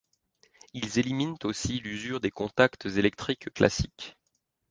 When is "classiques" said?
3.53-4.17